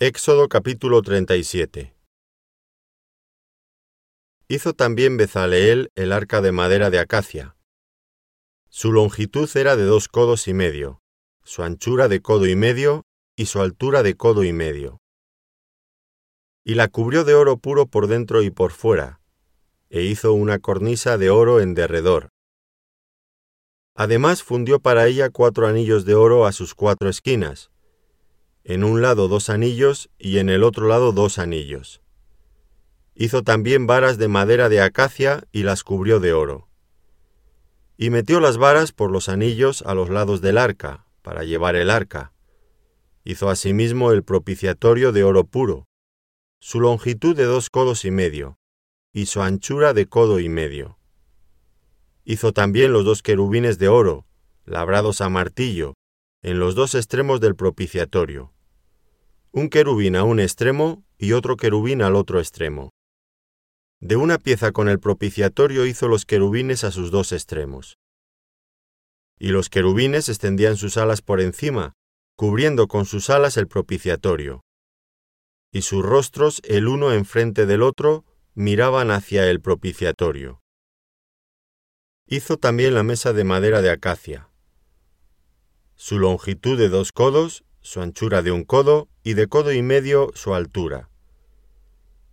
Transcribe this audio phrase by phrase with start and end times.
[0.00, 1.92] Éxodo capítulo 37
[4.46, 7.56] Hizo también Bezaleel el arca de madera de acacia.
[8.68, 11.00] Su longitud era de dos codos y medio,
[11.42, 14.98] su anchura de codo y medio y su altura de codo y medio.
[16.64, 19.20] Y la cubrió de oro puro por dentro y por fuera,
[19.90, 22.28] e hizo una cornisa de oro en derredor.
[23.96, 27.72] Además fundió para ella cuatro anillos de oro a sus cuatro esquinas,
[28.68, 32.02] en un lado dos anillos y en el otro lado dos anillos.
[33.14, 36.68] Hizo también varas de madera de acacia y las cubrió de oro.
[37.96, 41.88] Y metió las varas por los anillos a los lados del arca, para llevar el
[41.88, 42.34] arca.
[43.24, 45.86] Hizo asimismo el propiciatorio de oro puro,
[46.60, 48.58] su longitud de dos codos y medio,
[49.14, 50.98] y su anchura de codo y medio.
[52.22, 54.26] Hizo también los dos querubines de oro,
[54.66, 55.94] labrados a martillo,
[56.42, 58.52] en los dos extremos del propiciatorio
[59.52, 62.90] un querubín a un extremo y otro querubín al otro extremo.
[64.00, 67.96] De una pieza con el propiciatorio hizo los querubines a sus dos extremos.
[69.38, 71.94] Y los querubines extendían sus alas por encima,
[72.36, 74.60] cubriendo con sus alas el propiciatorio.
[75.72, 80.60] Y sus rostros, el uno enfrente del otro, miraban hacia el propiciatorio.
[82.26, 84.50] Hizo también la mesa de madera de acacia.
[85.94, 90.30] Su longitud de dos codos su anchura de un codo y de codo y medio
[90.34, 91.08] su altura.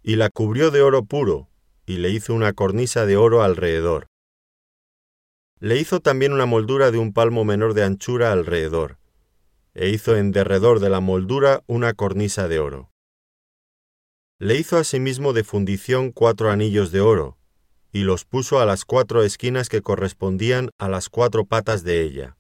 [0.04, 1.48] Y la cubrió de oro puro,
[1.86, 4.08] y le hizo una cornisa de oro alrededor.
[5.62, 8.98] Le hizo también una moldura de un palmo menor de anchura alrededor,
[9.74, 12.92] e hizo en derredor de la moldura una cornisa de oro.
[14.40, 17.38] Le hizo asimismo de fundición cuatro anillos de oro,
[17.94, 22.36] y los puso a las cuatro esquinas que correspondían a las cuatro patas de ella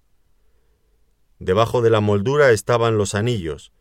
[1.39, 3.71] Debajo de la moldura estaban los anillos,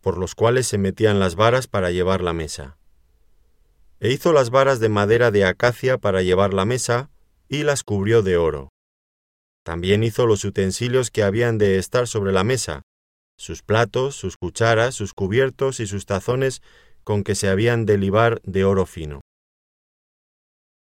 [0.00, 2.78] por los cuales se metían las varas para llevar la mesa.
[4.00, 7.10] E hizo las varas de madera de acacia para llevar la mesa,
[7.48, 8.68] y las cubrió de oro.
[9.64, 12.82] También hizo los utensilios que habían de estar sobre la mesa,
[13.38, 16.60] sus platos, sus cucharas, sus cubiertos y sus tazones
[17.04, 19.20] con que se habían de libar de oro fino.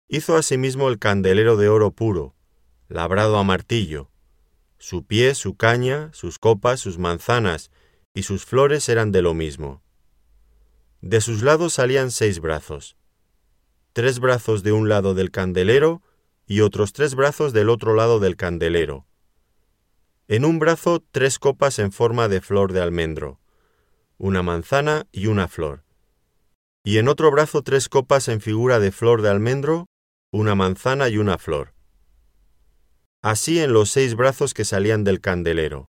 [0.09, 2.37] Hizo asimismo el candelero de oro puro,
[2.89, 4.12] labrado a martillo,
[4.83, 7.71] su pie, su caña, sus copas, sus manzanas
[8.15, 9.81] y sus flores eran de lo mismo.
[11.01, 12.97] De sus lados salían seis brazos,
[13.93, 16.03] tres brazos de un lado del candelero
[16.49, 19.07] y otros tres brazos del otro lado del candelero.
[20.27, 23.39] En un brazo tres copas en forma de flor de almendro,
[24.19, 25.85] una manzana y una flor.
[26.83, 29.87] Y en otro brazo tres copas en figura de flor de almendro,
[30.33, 31.72] una manzana y una flor
[33.23, 35.87] así en los seis brazos que salían del candelero.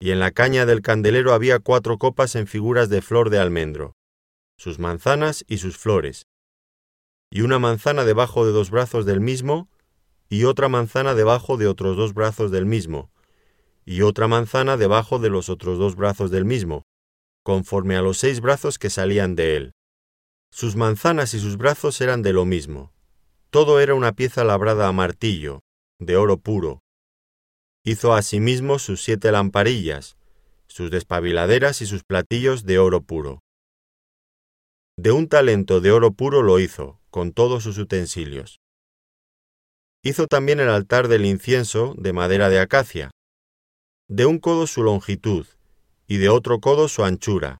[0.00, 3.92] Y en la caña del candelero había cuatro copas en figuras de flor de almendro,
[4.56, 6.26] sus manzanas y sus flores,
[7.30, 9.68] y una manzana debajo de dos brazos del mismo,
[10.30, 13.10] y otra manzana debajo de otros dos brazos del mismo,
[13.84, 16.84] y otra manzana debajo de los otros dos brazos del mismo,
[17.44, 19.72] conforme a los seis brazos que salían de él.
[20.50, 22.92] Sus manzanas y sus brazos eran de lo mismo.
[23.50, 25.60] Todo era una pieza labrada a martillo,
[26.00, 26.80] de oro puro.
[27.84, 30.16] Hizo asimismo sus siete lamparillas,
[30.66, 33.40] sus despabiladeras y sus platillos de oro puro.
[34.96, 38.60] De un talento de oro puro lo hizo, con todos sus utensilios.
[40.02, 43.10] Hizo también el altar del incienso de madera de acacia,
[44.08, 45.46] de un codo su longitud,
[46.06, 47.58] y de otro codo su anchura.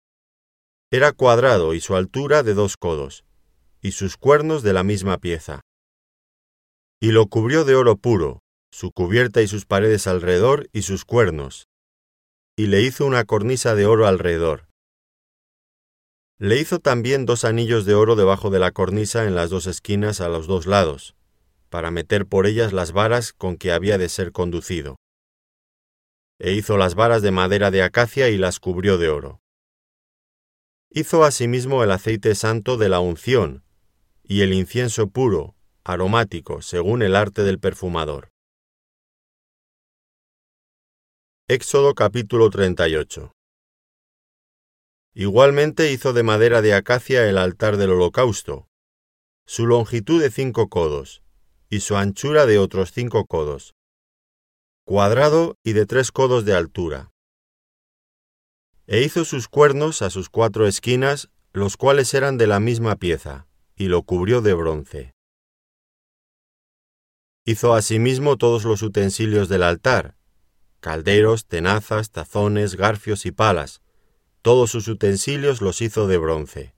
[0.90, 3.24] Era cuadrado y su altura de dos codos,
[3.82, 5.60] y sus cuernos de la misma pieza
[7.00, 11.66] y lo cubrió de oro puro, su cubierta y sus paredes alrededor y sus cuernos,
[12.56, 14.68] y le hizo una cornisa de oro alrededor.
[16.38, 20.20] Le hizo también dos anillos de oro debajo de la cornisa en las dos esquinas
[20.20, 21.14] a los dos lados,
[21.70, 24.96] para meter por ellas las varas con que había de ser conducido.
[26.38, 29.40] E hizo las varas de madera de acacia y las cubrió de oro.
[30.90, 33.62] Hizo asimismo el aceite santo de la unción,
[34.22, 35.54] y el incienso puro,
[35.84, 38.30] aromático, según el arte del perfumador.
[41.48, 43.32] Éxodo capítulo 38
[45.14, 48.68] Igualmente hizo de madera de acacia el altar del holocausto,
[49.46, 51.22] su longitud de cinco codos,
[51.68, 53.74] y su anchura de otros cinco codos,
[54.84, 57.10] cuadrado y de tres codos de altura.
[58.86, 63.46] E hizo sus cuernos a sus cuatro esquinas, los cuales eran de la misma pieza,
[63.76, 65.14] y lo cubrió de bronce.
[67.50, 70.14] Hizo asimismo todos los utensilios del altar,
[70.78, 73.82] calderos, tenazas, tazones, garfios y palas,
[74.40, 76.74] Todos sus utensilios los hizo de bronce.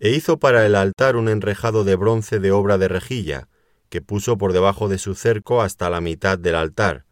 [0.00, 3.46] E hizo para el altar un enrejado de bronce de obra de rejilla,
[3.90, 7.04] que puso por debajo de su cerco hasta la mitad del altar.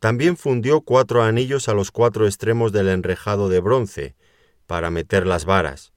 [0.00, 4.16] También fundió cuatro anillos a los cuatro extremos del enrejado de bronce,
[4.66, 5.92] para meter las varas.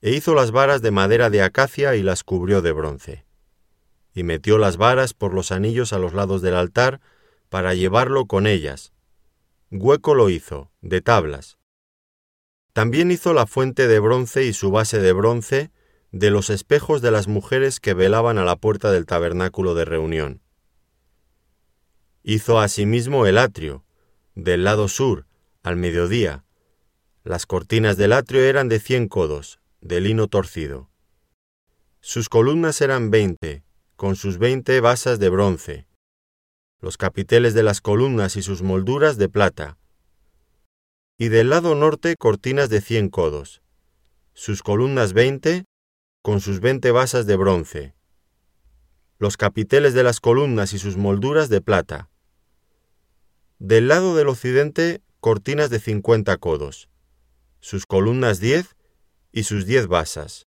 [0.00, 3.23] E hizo las varas de madera de acacia y las cubrió de bronce.
[4.14, 7.00] Y metió las varas por los anillos a los lados del altar,
[7.48, 8.92] para llevarlo con ellas.
[9.70, 11.58] Hueco lo hizo, de tablas.
[12.72, 15.70] También hizo la fuente de bronce y su base de bronce,
[16.12, 20.42] de los espejos de las mujeres que velaban a la puerta del tabernáculo de reunión.
[22.22, 23.84] Hizo asimismo el atrio,
[24.36, 25.26] del lado sur,
[25.64, 26.44] al mediodía.
[27.24, 30.88] Las cortinas del atrio eran de cien codos, de lino torcido.
[32.00, 33.63] Sus columnas eran veinte,
[33.96, 35.86] con sus veinte basas de bronce.
[36.80, 39.78] Los capiteles de las columnas y sus molduras de plata.
[41.16, 43.62] Y del lado norte cortinas de cien codos.
[44.32, 45.64] Sus columnas veinte,
[46.22, 47.94] con sus veinte basas de bronce,
[49.18, 52.10] los capiteles de las columnas y sus molduras de plata.
[53.60, 56.88] Del lado del occidente, cortinas de cincuenta codos,
[57.60, 58.74] sus columnas diez
[59.30, 60.46] y sus diez basas.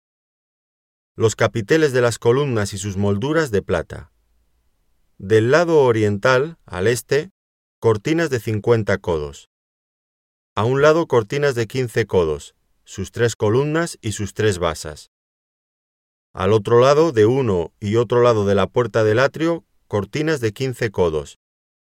[1.18, 4.14] Los capiteles de las columnas y sus molduras de plata.
[5.18, 7.32] Del lado oriental, al este,
[7.80, 9.50] cortinas de cincuenta codos.
[10.56, 12.56] A un lado cortinas de quince codos,
[12.86, 15.12] sus tres columnas y sus tres basas.
[16.32, 20.54] Al otro lado de uno y otro lado de la puerta del atrio, cortinas de
[20.54, 21.40] quince codos,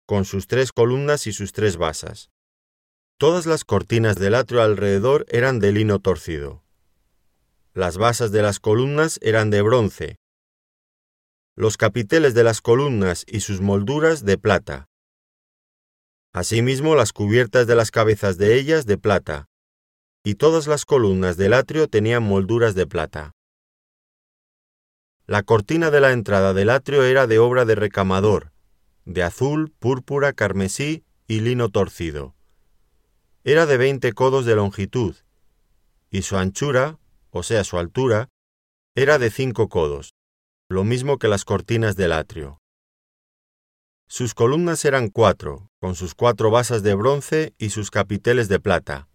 [0.07, 2.31] con sus tres columnas y sus tres basas.
[3.19, 6.63] Todas las cortinas del atrio alrededor eran de lino torcido.
[7.79, 10.17] Las basas de las columnas eran de bronce.
[11.55, 14.89] Los capiteles de las columnas y sus molduras de plata.
[16.33, 19.47] Asimismo las cubiertas de las cabezas de ellas de plata.
[20.25, 23.37] Y todas las columnas del atrio tenían molduras de plata.
[25.29, 28.51] La cortina de la entrada del atrio era de obra de recamador,
[29.05, 32.35] de azul, púrpura, carmesí y lino torcido.
[33.45, 35.15] Era de veinte codos de longitud,
[36.11, 36.99] y su anchura,
[37.39, 38.29] o sea su altura,
[38.95, 40.15] era de cinco codos,
[40.69, 42.61] lo mismo que las cortinas del atrio.
[44.09, 49.09] Sus columnas eran cuatro, con sus cuatro basas de bronce y sus capiteles de plata,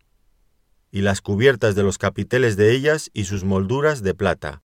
[0.92, 4.64] y las cubiertas de los capiteles de ellas y sus molduras de plata.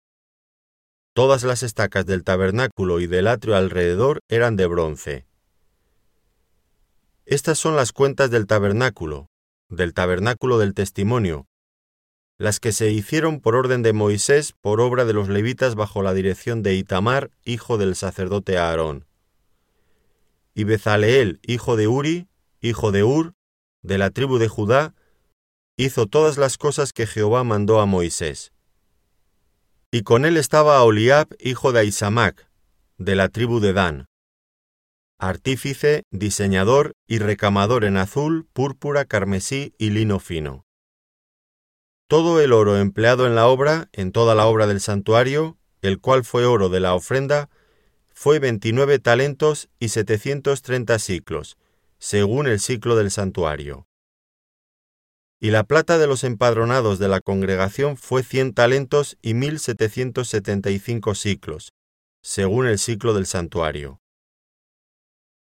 [1.13, 5.27] Todas las estacas del tabernáculo y del atrio alrededor eran de bronce.
[7.25, 9.27] Estas son las cuentas del tabernáculo,
[9.69, 11.45] del tabernáculo del testimonio,
[12.37, 16.13] las que se hicieron por orden de Moisés por obra de los levitas bajo la
[16.13, 19.05] dirección de Itamar, hijo del sacerdote Aarón.
[20.53, 22.27] Y Bezaleel, hijo de Uri,
[22.61, 23.33] hijo de Ur,
[23.81, 24.93] de la tribu de Judá,
[25.77, 28.51] hizo todas las cosas que Jehová mandó a Moisés.
[29.91, 32.49] Y con él estaba Oliab, hijo de Aisamac,
[32.97, 34.05] de la tribu de Dan,
[35.17, 40.64] artífice, diseñador y recamador en azul, púrpura, carmesí y lino fino.
[42.07, 46.23] Todo el oro empleado en la obra, en toda la obra del santuario, el cual
[46.23, 47.49] fue oro de la ofrenda,
[48.13, 51.57] fue veintinueve talentos y setecientos treinta ciclos,
[51.97, 53.87] según el ciclo del santuario
[55.39, 60.29] y la plata de los empadronados de la congregación fue cien talentos y mil setecientos
[60.29, 61.73] setenta y cinco siclos,
[62.21, 64.01] según el ciclo del santuario.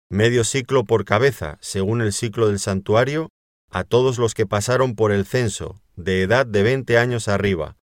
[0.09, 3.31] Medio ciclo por cabeza, según el ciclo del santuario,
[3.71, 7.77] a todos los que pasaron por el censo, de edad de veinte años arriba,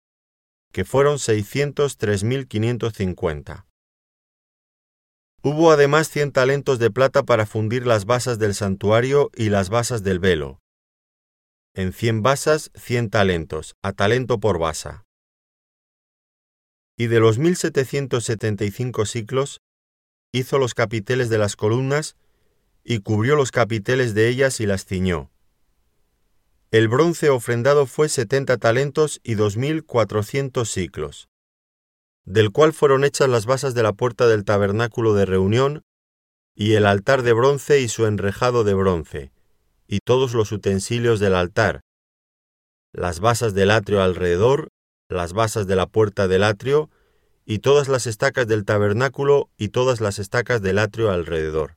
[0.73, 3.67] que fueron seiscientos tres mil quinientos cincuenta.
[5.43, 10.03] Hubo además cien talentos de plata para fundir las basas del santuario y las basas
[10.03, 10.59] del velo,
[11.75, 15.05] en cien basas cien talentos, a talento por basa.
[16.97, 19.61] Y de los mil setecientos setenta y cinco siclos,
[20.33, 22.17] hizo los capiteles de las columnas,
[22.83, 25.31] y cubrió los capiteles de ellas y las ciñó.
[26.71, 31.31] El bronce ofrendado fue setenta talentos y dos mil cuatrocientos siclos,
[32.27, 35.83] del cual fueron hechas las basas de la puerta del tabernáculo de reunión,
[36.55, 39.33] y el altar de bronce y su enrejado de bronce,
[39.87, 41.81] y todos los utensilios del altar,
[42.93, 44.69] las basas del atrio alrededor,
[45.09, 46.91] las basas de la puerta del atrio,
[47.47, 51.77] y todas las estacas del tabernáculo y todas las estacas del atrio alrededor.